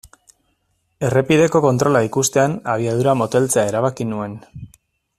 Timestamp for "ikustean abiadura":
2.07-3.15